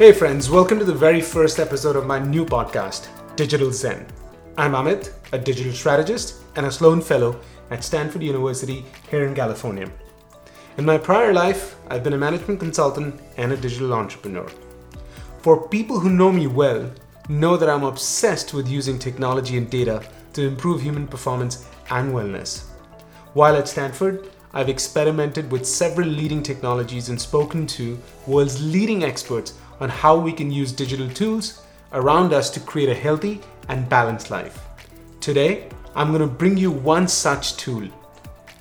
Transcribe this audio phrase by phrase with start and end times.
[0.00, 4.06] Hey, friends, welcome to the very first episode of my new podcast, Digital Zen.
[4.56, 7.38] I'm Amit, a digital strategist and a Sloan Fellow
[7.70, 9.92] at Stanford University here in California.
[10.78, 14.50] In my prior life, I've been a management consultant and a digital entrepreneur.
[15.42, 16.90] For people who know me well,
[17.28, 22.62] know that I'm obsessed with using technology and data to improve human performance and wellness.
[23.34, 29.60] While at Stanford, I've experimented with several leading technologies and spoken to world's leading experts
[29.80, 31.62] on how we can use digital tools
[31.92, 34.64] around us to create a healthy and balanced life.
[35.20, 37.88] Today, I'm going to bring you one such tool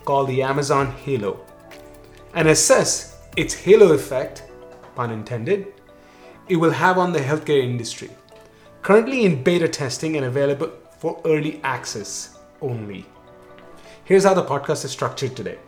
[0.06, 1.46] called the Amazon Halo
[2.34, 4.44] and assess its halo effect,
[4.96, 5.68] pun intended,
[6.48, 8.10] it will have on the healthcare industry.
[8.82, 13.06] Currently in beta testing and available for early access only.
[14.04, 15.60] Here's how the podcast is structured today.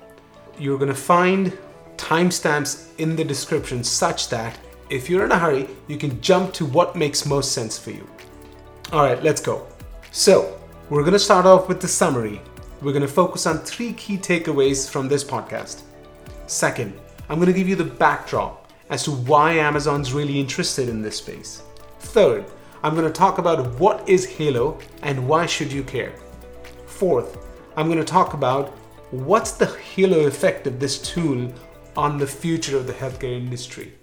[0.57, 1.57] You're going to find
[1.97, 4.57] timestamps in the description such that
[4.91, 8.07] if you're in a hurry, you can jump to what makes most sense for you.
[8.91, 9.65] All right, let's go.
[10.11, 12.41] So, we're going to start off with the summary.
[12.81, 15.83] We're going to focus on three key takeaways from this podcast.
[16.45, 16.93] Second,
[17.29, 21.15] I'm going to give you the backdrop as to why Amazon's really interested in this
[21.15, 21.63] space.
[21.99, 22.43] Third,
[22.83, 26.13] I'm going to talk about what is Halo and why should you care.
[26.85, 27.37] Fourth,
[27.77, 28.69] I'm going to talk about
[29.11, 31.53] what's the halo effect of this tool
[31.95, 33.93] on the future of the healthcare industry.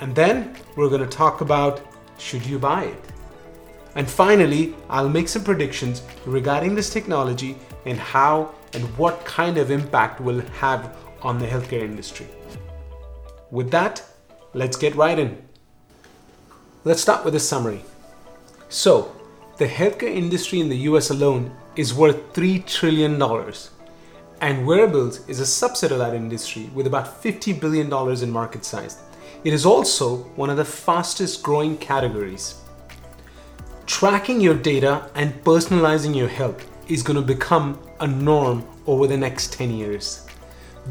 [0.00, 1.80] And then we're going to talk about
[2.18, 3.04] should you buy it?
[3.94, 9.70] And finally, I'll make some predictions regarding this technology and how and what kind of
[9.70, 12.26] impact will have on the healthcare industry.
[13.50, 14.04] With that,
[14.52, 15.42] let's get right in.
[16.84, 17.82] Let's start with a summary.
[18.68, 19.16] So,
[19.56, 23.20] the healthcare industry in the US alone is worth $3 trillion,
[24.40, 28.98] and wearables is a subset of that industry with about $50 billion in market size.
[29.44, 32.56] It is also one of the fastest growing categories.
[33.86, 39.16] Tracking your data and personalizing your health is going to become a norm over the
[39.16, 40.26] next 10 years.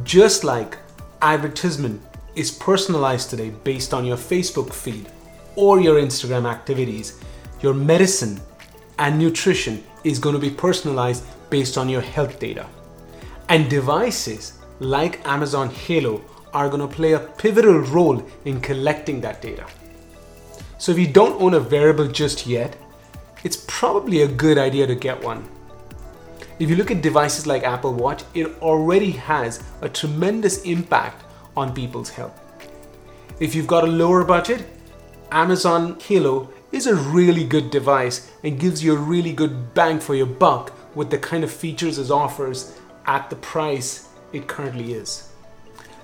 [0.03, 0.77] Just like
[1.21, 2.01] advertisement
[2.35, 5.07] is personalized today based on your Facebook feed
[5.55, 7.19] or your Instagram activities,
[7.61, 8.39] your medicine
[8.97, 12.65] and nutrition is going to be personalized based on your health data.
[13.49, 19.41] And devices like Amazon Halo are going to play a pivotal role in collecting that
[19.41, 19.65] data.
[20.77, 22.75] So if you don't own a wearable just yet,
[23.43, 25.47] it's probably a good idea to get one.
[26.59, 31.23] If you look at devices like Apple Watch, it already has a tremendous impact
[31.55, 32.39] on people's health.
[33.39, 34.65] If you've got a lower budget,
[35.31, 40.15] Amazon Halo is a really good device and gives you a really good bang for
[40.15, 45.26] your buck with the kind of features it offers at the price it currently is.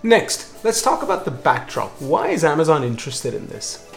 [0.06, 1.90] Next, let's talk about the backdrop.
[2.02, 3.90] Why is Amazon interested in this?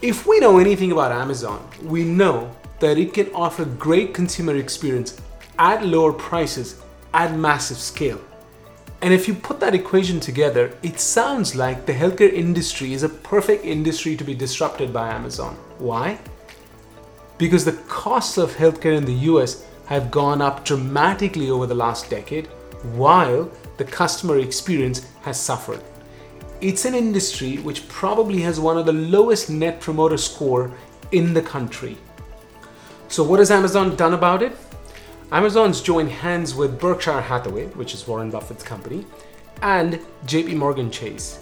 [0.00, 2.50] If we know anything about Amazon, we know
[2.80, 5.20] that it can offer great consumer experience
[5.58, 6.80] at lower prices
[7.12, 8.18] at massive scale.
[9.02, 13.10] And if you put that equation together, it sounds like the healthcare industry is a
[13.10, 15.54] perfect industry to be disrupted by Amazon.
[15.76, 16.18] Why?
[17.36, 22.08] Because the costs of healthcare in the US have gone up dramatically over the last
[22.08, 22.46] decade,
[22.94, 25.82] while the customer experience has suffered.
[26.60, 30.72] It's an industry which probably has one of the lowest net promoter score
[31.12, 31.96] in the country.
[33.08, 34.52] So what has Amazon done about it?
[35.30, 39.06] Amazon's joined hands with Berkshire Hathaway, which is Warren Buffett's company,
[39.62, 41.40] and JP Morgan Chase,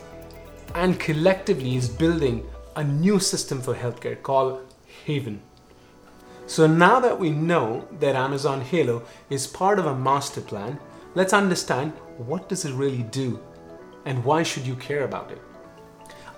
[0.75, 4.61] and collectively is building a new system for healthcare called
[5.07, 5.41] Haven.
[6.47, 10.79] So now that we know that Amazon Halo is part of a master plan,
[11.17, 13.41] let's understand what does it really do
[14.05, 15.41] and why should you care about it?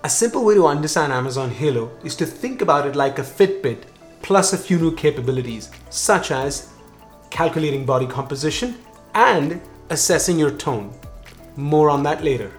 [0.05, 3.83] A simple way to understand Amazon Halo is to think about it like a Fitbit
[4.21, 6.69] plus a few new capabilities, such as
[7.29, 8.77] calculating body composition
[9.15, 10.93] and assessing your tone.
[11.57, 12.49] More on that later.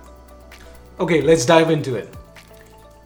[0.99, 2.14] Okay, let's dive into it.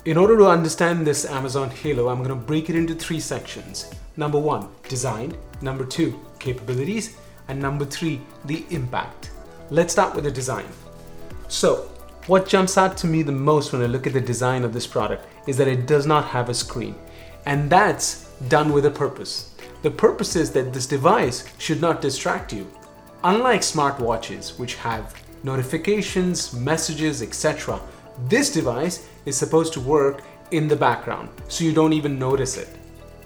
[0.07, 3.95] In order to understand this Amazon Halo, I'm going to break it into three sections.
[4.17, 5.37] Number one, design.
[5.63, 7.17] Number two, capabilities.
[7.49, 9.31] And number three, the impact.
[9.71, 10.67] Let's start with the design.
[11.49, 11.91] So,
[12.27, 14.87] what jumps out to me the most when I look at the design of this
[14.87, 16.95] product is that it does not have a screen.
[17.45, 19.55] And that's done with a purpose.
[19.83, 22.71] The purpose is that this device should not distract you.
[23.23, 27.81] Unlike smartwatches, which have notifications, messages, etc.,
[28.29, 32.69] this device is supposed to work in the background so you don't even notice it.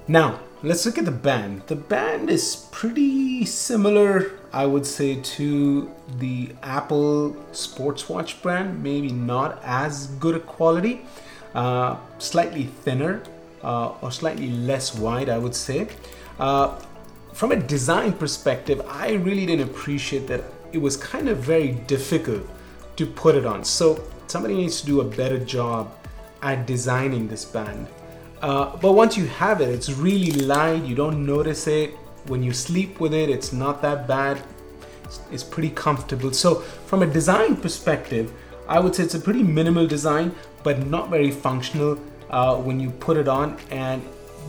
[0.09, 1.63] Now, let's look at the band.
[1.67, 8.83] The band is pretty similar, I would say, to the Apple sports watch brand.
[8.83, 11.03] Maybe not as good a quality.
[11.55, 13.23] uh, slightly thinner
[13.63, 15.89] uh, or slightly less wide, I would say.
[16.39, 16.79] Uh,
[17.33, 22.43] from a design perspective, I really didn't appreciate that it was kind of very difficult
[22.97, 23.65] to put it on.
[23.65, 25.93] So somebody needs to do a better job
[26.43, 27.89] at designing this band.
[28.41, 30.85] Uh, but once you have it, it's really light.
[30.85, 31.91] You don't notice it
[32.27, 33.29] when you sleep with it.
[33.31, 34.43] It's not that bad.
[35.05, 36.33] It's, it's pretty comfortable.
[36.33, 36.57] So
[36.87, 38.33] from a design perspective,
[38.69, 41.99] I would say it's a pretty minimal design, but not very functional
[42.31, 44.03] uh, when you put it on, and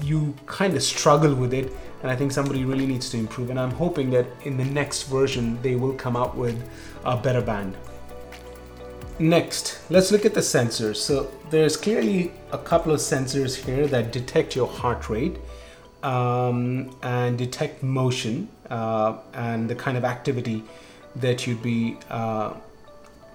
[0.04, 1.74] you kind of struggle with it.
[2.02, 3.50] And I think somebody really needs to improve.
[3.50, 6.62] And I'm hoping that in the next version they will come out with
[7.06, 7.76] a better band.
[9.20, 10.96] Next, let's look at the sensors.
[10.96, 15.36] So there's clearly a couple of sensors here that detect your heart rate
[16.04, 20.64] um, and detect motion uh, and the kind of activity
[21.18, 22.54] that you'd be uh,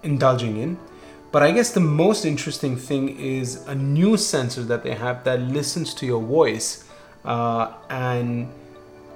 [0.02, 0.78] indulging in.
[1.30, 5.40] But I guess the most interesting thing is a new sensor that they have that
[5.40, 6.88] listens to your voice
[7.26, 8.50] uh, and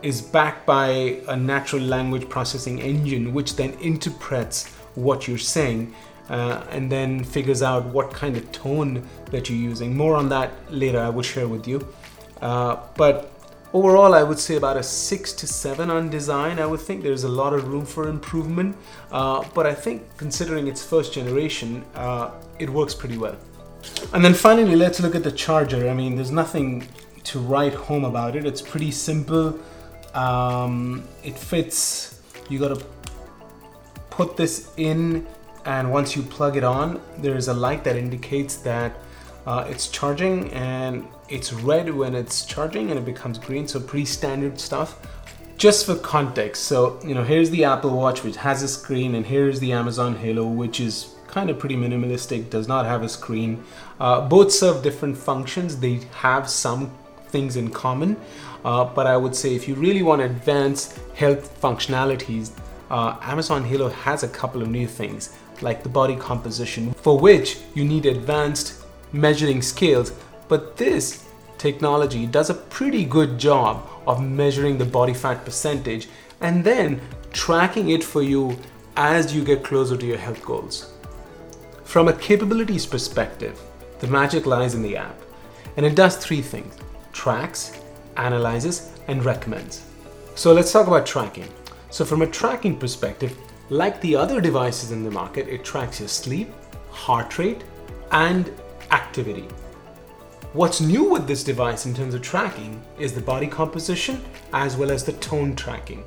[0.03, 5.95] is backed by a natural language processing engine, which then interprets what you're saying
[6.29, 9.97] uh, and then figures out what kind of tone that you're using.
[9.97, 11.87] More on that later, I will share with you.
[12.41, 13.33] Uh, but
[13.73, 16.59] overall, I would say about a six to seven on design.
[16.59, 18.77] I would think there's a lot of room for improvement,
[19.11, 23.37] uh, but I think considering it's first generation, uh, it works pretty well.
[24.13, 25.89] And then finally, let's look at the charger.
[25.89, 26.89] I mean, there's nothing
[27.25, 28.45] to write home about it.
[28.45, 29.59] It's pretty simple.
[30.15, 32.21] Um, it fits.
[32.49, 32.85] You got to
[34.11, 35.27] put this in
[35.69, 38.93] and once you plug it on there is a light that indicates that
[39.47, 43.67] uh, it's charging and it's red when it's charging and it becomes green.
[43.67, 44.99] So pretty standard stuff.
[45.57, 49.27] Just for context so you know here's the apple watch which has a screen and
[49.27, 53.65] here's the amazon halo which is kind of pretty minimalistic does not have a screen.
[53.99, 55.81] Uh, both serve different functions.
[55.81, 56.93] They have some
[57.27, 58.17] things in common
[58.65, 62.53] uh, but i would say if you really want advanced health functionalities
[62.91, 67.59] uh, amazon halo has a couple of new things like the body composition, for which
[67.75, 70.13] you need advanced measuring scales.
[70.49, 71.27] But this
[71.59, 76.09] technology does a pretty good job of measuring the body fat percentage
[76.41, 77.01] and then
[77.33, 78.59] tracking it for you
[78.97, 80.93] as you get closer to your health goals.
[81.85, 83.61] From a capabilities perspective,
[84.01, 85.19] the magic lies in the app,
[85.77, 86.77] and it does three things
[87.13, 87.81] tracks,
[88.17, 89.85] analyzes, and recommends.
[90.35, 91.49] So let's talk about tracking.
[91.91, 93.37] So, from a tracking perspective,
[93.71, 96.51] like the other devices in the market, it tracks your sleep,
[96.91, 97.65] heart rate,
[98.13, 98.51] and
[98.91, 99.47] activity.
[100.55, 104.25] What's new with this device in terms of tracking is the body composition
[104.55, 106.05] as well as the tone tracking.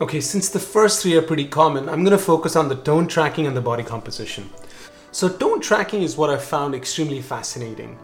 [0.00, 3.06] Okay, since the first three are pretty common, I'm going to focus on the tone
[3.06, 4.50] tracking and the body composition.
[5.12, 7.98] So, tone tracking is what I found extremely fascinating.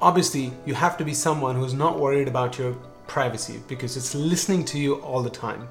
[0.00, 2.72] Obviously, you have to be someone who's not worried about your
[3.06, 5.68] privacy because it's listening to you all the time.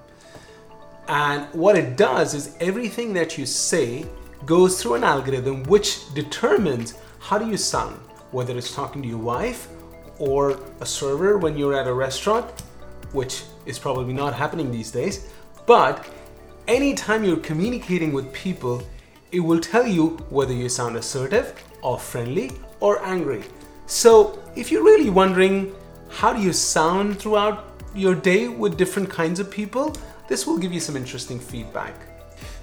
[1.10, 4.06] And what it does is everything that you say
[4.46, 7.96] goes through an algorithm which determines how do you sound,
[8.30, 9.70] whether it's talking to your wife
[10.20, 12.46] or a server when you're at a restaurant,
[13.12, 15.28] which is probably not happening these days.
[15.66, 16.08] But
[16.68, 18.84] anytime you're communicating with people,
[19.32, 22.52] it will tell you whether you sound assertive or friendly
[22.82, 23.44] or angry.
[23.88, 25.74] So if you're really wondering
[26.10, 29.96] how do you sound throughout your day with different kinds of people,
[30.30, 31.96] this will give you some interesting feedback.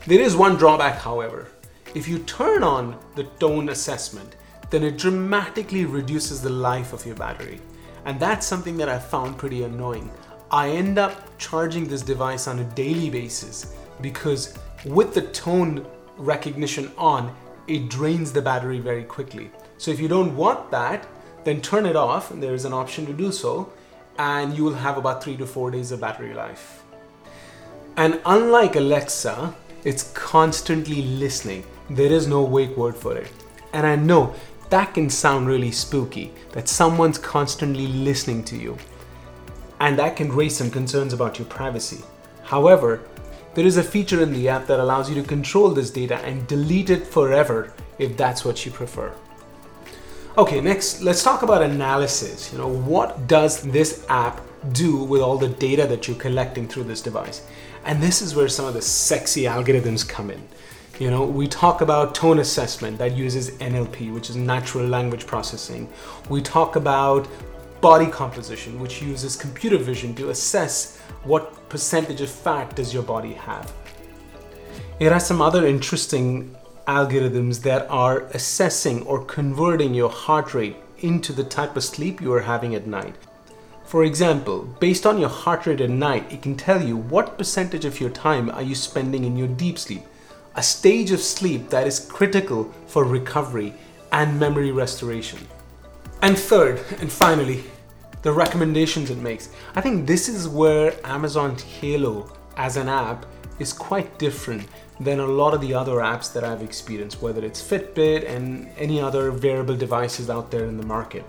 [0.06, 1.48] There is one drawback, however.
[1.94, 4.36] If you turn on the tone assessment,
[4.70, 7.60] then it dramatically reduces the life of your battery.
[8.04, 10.10] And that's something that I found pretty annoying.
[10.50, 15.84] I end up charging this device on a daily basis because with the tone
[16.16, 17.34] recognition on,
[17.66, 19.50] it drains the battery very quickly.
[19.76, 21.06] So if you don't want that,
[21.42, 23.72] then turn it off, and there is an option to do so,
[24.18, 26.82] and you will have about three to four days of battery life.
[27.96, 31.64] And unlike Alexa, it's constantly listening.
[31.88, 33.32] There is no wake word for it.
[33.72, 34.34] And I know
[34.70, 38.76] that can sound really spooky that someone's constantly listening to you.
[39.80, 42.02] And that can raise some concerns about your privacy.
[42.42, 43.02] However,
[43.54, 46.46] there is a feature in the app that allows you to control this data and
[46.46, 49.12] delete it forever if that's what you prefer.
[50.36, 52.52] Okay, next, let's talk about analysis.
[52.52, 54.40] You know, what does this app
[54.72, 57.46] do with all the data that you're collecting through this device?
[57.86, 60.42] And this is where some of the sexy algorithms come in.
[60.98, 65.88] You know, we talk about tone assessment that uses NLP, which is natural language processing.
[66.28, 67.28] We talk about
[67.80, 73.34] body composition, which uses computer vision to assess what percentage of fat does your body
[73.34, 73.72] have.
[74.98, 76.56] It has some other interesting
[76.88, 82.32] algorithms that are assessing or converting your heart rate into the type of sleep you
[82.32, 83.14] are having at night.
[83.96, 87.86] For example, based on your heart rate at night, it can tell you what percentage
[87.86, 90.02] of your time are you spending in your deep sleep,
[90.54, 93.72] a stage of sleep that is critical for recovery
[94.12, 95.38] and memory restoration.
[96.20, 97.64] And third, and finally,
[98.20, 99.48] the recommendations it makes.
[99.74, 103.24] I think this is where Amazon Halo as an app
[103.58, 104.68] is quite different
[105.00, 109.00] than a lot of the other apps that I've experienced, whether it's Fitbit and any
[109.00, 111.24] other wearable devices out there in the market.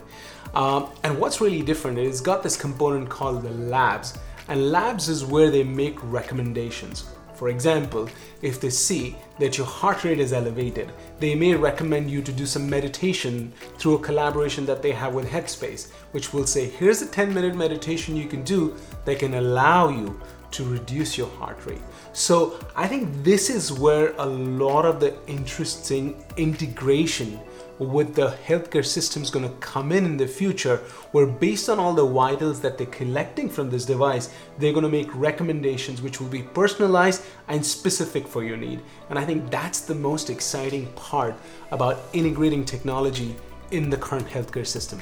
[0.57, 5.07] Um, and what's really different is it's got this component called the labs, and labs
[5.07, 7.11] is where they make recommendations.
[7.35, 8.09] For example,
[8.41, 12.47] if they see that your heart rate is elevated, they may recommend you to do
[12.47, 17.07] some meditation through a collaboration that they have with Headspace, which will say, here's a
[17.07, 21.81] 10 minute meditation you can do that can allow you to reduce your heart rate.
[22.13, 27.39] So I think this is where a lot of the interesting integration
[27.79, 30.77] with the healthcare system is going to come in in the future
[31.11, 34.89] where based on all the vitals that they're collecting from this device they're going to
[34.89, 38.81] make recommendations which will be personalized and specific for your need.
[39.09, 41.35] And i think that's the most exciting part
[41.71, 43.35] about integrating technology
[43.71, 44.99] in the current healthcare system.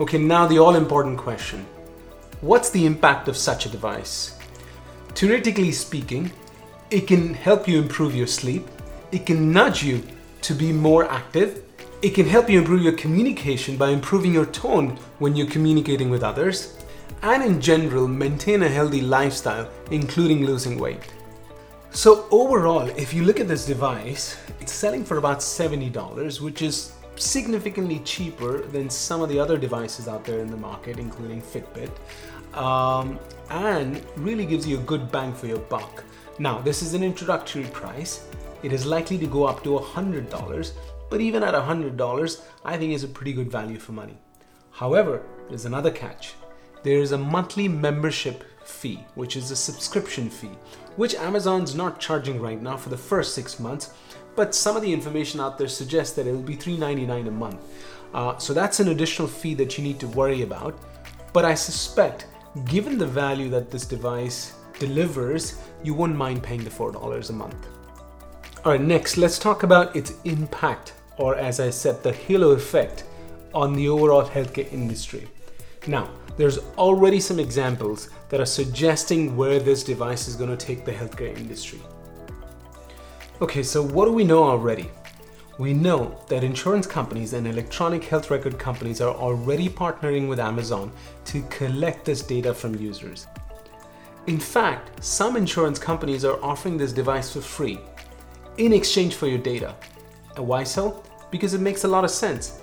[0.00, 1.64] Okay now the all important question.
[2.40, 4.38] What's the impact of such a device?
[5.14, 6.30] Theoretically speaking
[6.90, 8.68] it can help you improve your sleep.
[9.10, 10.02] It can nudge you
[10.44, 11.64] to be more active.
[12.02, 16.22] It can help you improve your communication by improving your tone when you're communicating with
[16.22, 16.76] others.
[17.22, 21.00] And in general, maintain a healthy lifestyle, including losing weight.
[21.92, 26.92] So, overall, if you look at this device, it's selling for about $70, which is
[27.16, 31.90] significantly cheaper than some of the other devices out there in the market, including Fitbit,
[32.58, 36.04] um, and really gives you a good bang for your buck.
[36.38, 38.26] Now, this is an introductory price,
[38.64, 40.72] it is likely to go up to $100,
[41.10, 44.16] but even at $100, I think is a pretty good value for money.
[44.70, 46.32] However, there's another catch.
[46.82, 50.56] There is a monthly membership fee, which is a subscription fee,
[50.96, 53.92] which Amazon's not charging right now for the first six months,
[54.34, 57.60] but some of the information out there suggests that it'll be $3.99 a month.
[58.14, 60.78] Uh, so that's an additional fee that you need to worry about.
[61.34, 62.28] But I suspect,
[62.64, 67.68] given the value that this device delivers, you won't mind paying the $4 a month.
[68.64, 73.04] All right, next, let's talk about its impact, or as I said, the halo effect
[73.52, 75.28] on the overall healthcare industry.
[75.86, 80.86] Now, there's already some examples that are suggesting where this device is going to take
[80.86, 81.78] the healthcare industry.
[83.42, 84.88] Okay, so what do we know already?
[85.58, 90.90] We know that insurance companies and electronic health record companies are already partnering with Amazon
[91.26, 93.26] to collect this data from users.
[94.26, 97.78] In fact, some insurance companies are offering this device for free
[98.58, 99.74] in exchange for your data.
[100.36, 101.02] And why so?
[101.30, 102.60] Because it makes a lot of sense.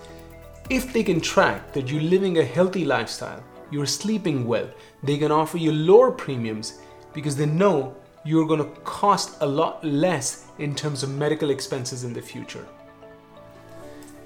[0.69, 4.69] If they can track that you're living a healthy lifestyle, you're sleeping well,
[5.03, 6.79] they can offer you lower premiums
[7.13, 12.03] because they know you're going to cost a lot less in terms of medical expenses
[12.03, 12.65] in the future.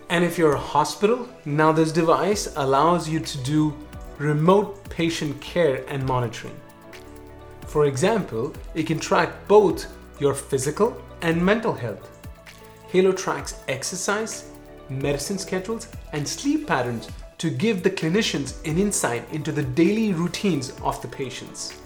[0.10, 3.76] And if you're a hospital, now this device allows you to do
[4.20, 6.60] remote patient care and monitoring.
[7.68, 9.88] For example, it can track both
[10.20, 12.10] your physical and mental health.
[12.90, 14.52] Halo tracks exercise,
[14.90, 20.72] medicine schedules, and sleep patterns to give the clinicians an insight into the daily routines
[20.82, 21.80] of the patients.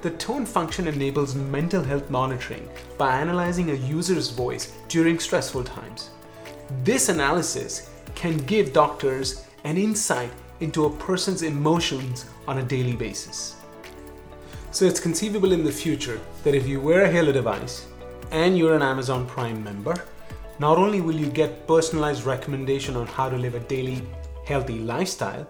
[0.00, 2.68] The tone function enables mental health monitoring
[2.98, 6.10] by analyzing a user's voice during stressful times.
[6.82, 10.30] This analysis can give doctors an insight
[10.60, 13.56] into a person's emotions on a daily basis.
[14.70, 17.86] So it's conceivable in the future that if you wear a Halo device,
[18.32, 19.94] and you're an Amazon Prime member,
[20.58, 24.02] not only will you get personalized recommendation on how to live a daily
[24.46, 25.46] healthy lifestyle,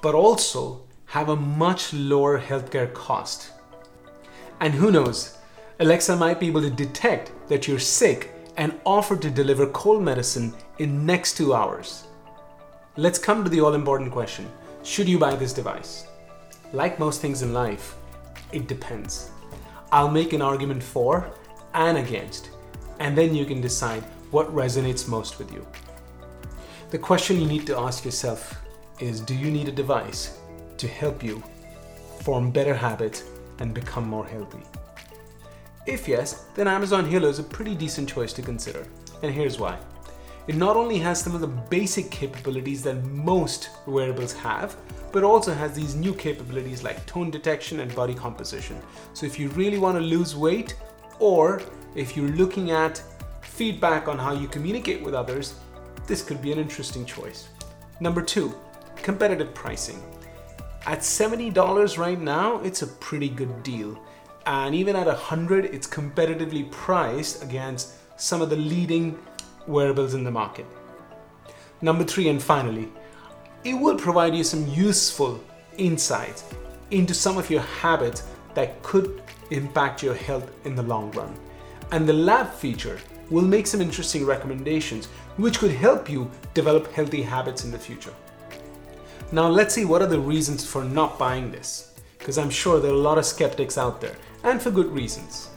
[0.00, 3.50] but also have a much lower healthcare cost.
[4.60, 5.36] And who knows,
[5.80, 10.54] Alexa might be able to detect that you're sick and offer to deliver cold medicine
[10.78, 12.04] in next 2 hours.
[12.96, 14.48] Let's come to the all important question.
[14.84, 16.06] Should you buy this device?
[16.72, 17.96] Like most things in life,
[18.52, 19.30] it depends.
[19.90, 21.32] I'll make an argument for
[21.74, 22.50] and against,
[22.98, 25.66] and then you can decide what resonates most with you.
[26.90, 28.60] The question you need to ask yourself
[29.00, 30.38] is Do you need a device
[30.78, 31.42] to help you
[32.20, 33.24] form better habits
[33.58, 34.62] and become more healthy?
[35.86, 38.86] If yes, then Amazon Halo is a pretty decent choice to consider,
[39.22, 39.78] and here's why.
[40.48, 44.76] It not only has some of the basic capabilities that most wearables have,
[45.12, 48.80] but also has these new capabilities like tone detection and body composition.
[49.14, 50.74] So if you really want to lose weight
[51.22, 51.62] or
[51.94, 53.00] if you're looking at
[53.42, 55.54] feedback on how you communicate with others,
[56.08, 57.48] this could be an interesting choice.
[58.00, 58.52] Number two,
[58.96, 60.02] competitive pricing.
[60.84, 63.96] At $70 right now, it's a pretty good deal.
[64.46, 69.16] And even at 100, it's competitively priced against some of the leading
[69.68, 70.66] wearables in the market.
[71.82, 72.88] Number three, and finally,
[73.62, 75.40] it will provide you some useful
[75.78, 76.42] insights
[76.90, 78.24] into some of your habits
[78.54, 79.22] that could
[79.52, 81.34] impact your health in the long run.
[81.90, 82.98] And the lab feature
[83.30, 85.06] will make some interesting recommendations
[85.36, 88.14] which could help you develop healthy habits in the future.
[89.30, 92.90] Now, let's see what are the reasons for not buying this, because I'm sure there
[92.90, 95.48] are a lot of skeptics out there, and for good reasons.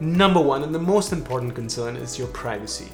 [0.00, 2.88] Number one, and the most important concern, is your privacy.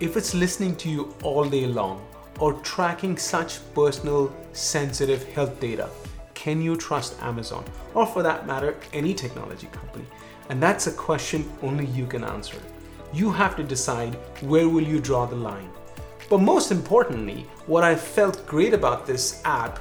[0.00, 2.04] If it's listening to you all day long
[2.40, 5.88] or tracking such personal, sensitive health data,
[6.42, 10.04] can you trust Amazon, or for that matter, any technology company?
[10.48, 12.56] And that's a question only you can answer.
[13.12, 15.70] You have to decide where will you draw the line.
[16.28, 19.78] But most importantly, what I felt great about this app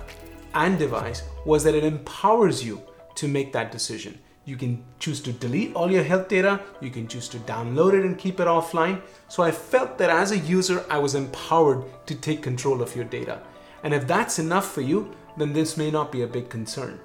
[0.53, 2.79] and device was that it empowers you
[3.15, 4.19] to make that decision.
[4.45, 8.05] You can choose to delete all your health data, you can choose to download it
[8.05, 9.01] and keep it offline.
[9.29, 13.05] So I felt that as a user, I was empowered to take control of your
[13.05, 13.41] data.
[13.83, 16.99] And if that's enough for you, then this may not be a big concern.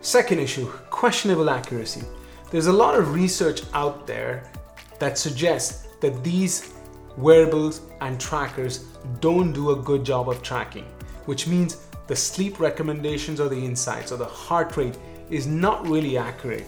[0.00, 2.02] Second issue questionable accuracy.
[2.50, 4.50] There's a lot of research out there
[4.98, 6.72] that suggests that these
[7.16, 8.84] wearables and trackers
[9.20, 10.86] don't do a good job of tracking,
[11.26, 11.76] which means
[12.06, 14.96] the sleep recommendations or the insights or the heart rate
[15.28, 16.66] is not really accurate.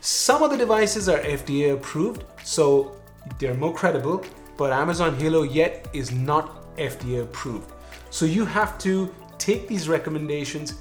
[0.00, 2.96] Some of the devices are FDA approved, so
[3.38, 4.24] they're more credible,
[4.56, 7.70] but Amazon Halo yet is not FDA approved.
[8.10, 9.14] So you have to
[9.50, 10.74] take these recommendations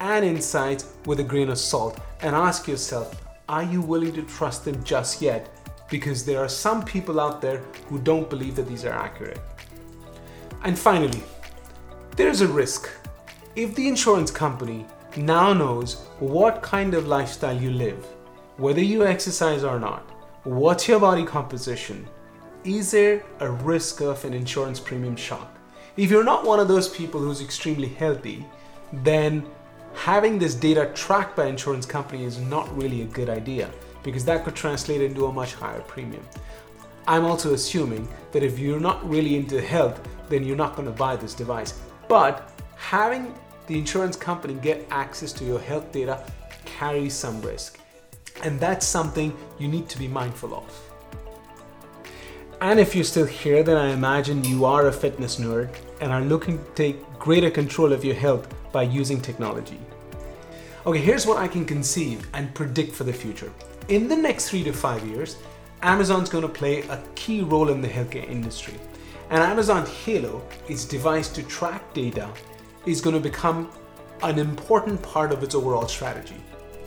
[0.00, 4.64] and insights with a grain of salt and ask yourself are you willing to trust
[4.64, 5.50] them just yet?
[5.90, 9.42] Because there are some people out there who don't believe that these are accurate.
[10.62, 11.22] And finally,
[12.16, 12.90] there's a risk.
[13.56, 14.86] If the insurance company
[15.18, 18.02] now knows what kind of lifestyle you live,
[18.56, 20.02] whether you exercise or not,
[20.44, 22.08] what's your body composition,
[22.64, 25.53] is there a risk of an insurance premium shock?
[25.96, 28.44] If you're not one of those people who's extremely healthy,
[29.04, 29.46] then
[29.94, 33.70] having this data tracked by insurance company is not really a good idea
[34.02, 36.26] because that could translate into a much higher premium.
[37.06, 40.94] I'm also assuming that if you're not really into health, then you're not going to
[40.94, 41.80] buy this device.
[42.08, 43.32] But having
[43.68, 46.24] the insurance company get access to your health data
[46.64, 47.78] carries some risk.
[48.42, 50.93] And that's something you need to be mindful of.
[52.60, 56.22] And if you're still here, then I imagine you are a fitness nerd and are
[56.22, 59.78] looking to take greater control of your health by using technology.
[60.86, 63.52] Okay, here's what I can conceive and predict for the future.
[63.88, 65.36] In the next three to five years,
[65.82, 68.74] Amazon's going to play a key role in the healthcare industry.
[69.30, 72.28] And Amazon Halo, its device to track data,
[72.86, 73.70] is going to become
[74.22, 76.36] an important part of its overall strategy.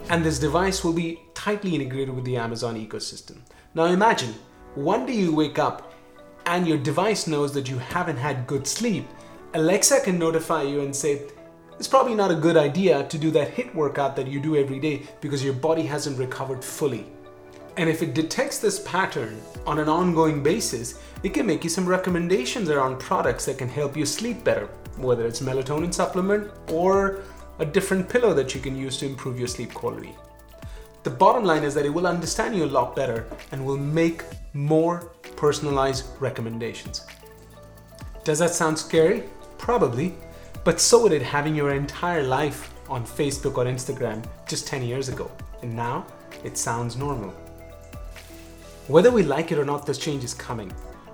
[0.09, 3.37] And this device will be tightly integrated with the Amazon ecosystem.
[3.73, 4.33] Now imagine
[4.77, 5.91] one day you wake up
[6.45, 9.07] and your device knows that you haven't had good sleep.
[9.55, 11.23] Alexa can notify you and say,
[11.79, 14.79] it's probably not a good idea to do that HIIT workout that you do every
[14.79, 17.07] day because your body hasn't recovered fully.
[17.75, 21.87] And if it detects this pattern on an ongoing basis, it can make you some
[21.87, 27.23] recommendations around products that can help you sleep better, whether it's melatonin supplement or
[27.57, 30.15] a different pillow that you can use to improve your sleep quality.
[31.03, 34.23] The bottom line is that it will understand you a lot better and will make
[34.53, 37.05] more personalized recommendations.
[38.23, 39.23] Does that sound scary?
[39.57, 40.13] Probably,
[40.63, 45.31] but so did having your entire life on Facebook or Instagram just 10 years ago,
[45.61, 46.05] and now
[46.43, 47.33] it sounds normal.
[48.87, 50.69] Whether we like it or not, this change is coming.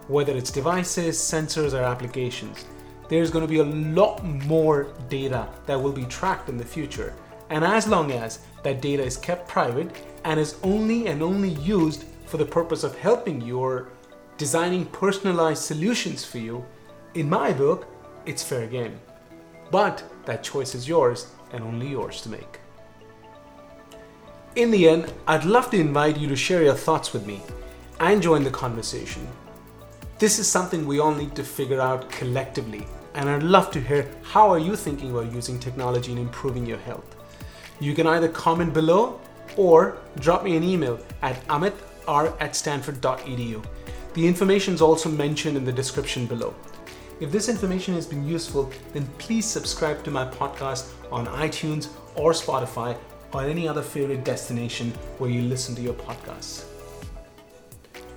[0.08, 2.66] Whether it's devices, sensors, or applications,
[3.10, 7.14] there's going to be a lot more data that will be tracked in the future.
[7.54, 12.06] And as long as that data is kept private and is only and only used
[12.26, 13.90] for the purpose of helping you or
[14.38, 16.66] designing personalized solutions for you,
[17.14, 17.86] in my book,
[18.26, 19.00] it's fair game.
[19.70, 22.60] But that choice is yours and only yours to make.
[24.56, 27.40] In the end, I'd love to invite you to share your thoughts with me
[28.00, 29.28] and join the conversation.
[30.18, 34.10] This is something we all need to figure out collectively, and I'd love to hear
[34.24, 37.16] how are you thinking about using technology in improving your health.
[37.84, 39.20] You can either comment below
[39.58, 43.62] or drop me an email at amitr at stanford.edu.
[44.14, 46.56] The information is also mentioned in the description below.
[47.20, 52.32] If this information has been useful, then please subscribe to my podcast on iTunes or
[52.32, 52.96] Spotify
[53.34, 56.64] or any other favorite destination where you listen to your podcasts.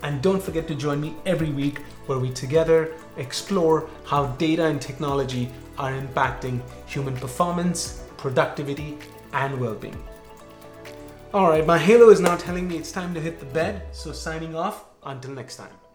[0.04, 4.80] And don't forget to join me every week where we together explore how data and
[4.80, 8.96] technology are impacting human performance, productivity,
[9.36, 10.02] and well being.
[11.34, 14.54] Alright, my halo is now telling me it's time to hit the bed, so signing
[14.54, 15.85] off until next time.